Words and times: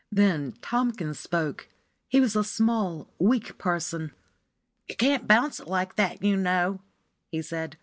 Then 0.11 0.53
Tomkins 0.63 1.19
spoke. 1.19 1.67
He 2.07 2.19
was 2.19 2.35
a 2.35 2.43
small, 2.43 3.13
weak 3.19 3.59
person. 3.59 4.13
"You 4.87 4.95
can't 4.95 5.27
bounce 5.27 5.59
it 5.59 5.67
like 5.67 5.95
that, 5.97 6.23
you 6.23 6.35
know," 6.37 6.81
he 7.29 7.43
said. 7.43 7.77